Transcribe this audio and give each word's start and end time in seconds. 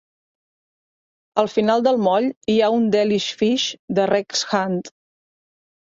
Al 1.41 1.49
final 1.57 1.83
del 1.89 2.01
moll 2.07 2.29
hi 2.53 2.57
ha 2.61 2.71
el 2.77 2.89
Delish 2.97 3.29
Fish 3.43 3.69
de 3.99 4.11
Rex 4.13 4.45
Hunt. 4.55 4.81